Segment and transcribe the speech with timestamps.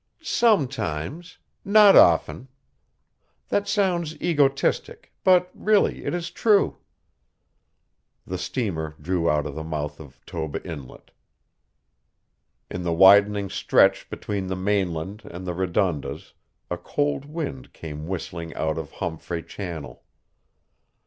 [0.23, 2.47] "Sometimes not often.
[3.49, 6.77] That sounds egotistic, but really it is true."
[8.25, 11.11] The steamer drew out of the mouth of Toba Inlet.
[12.71, 16.33] In the widening stretch between the mainland and the Redondas
[16.71, 20.03] a cold wind came whistling out of Homfray Channel.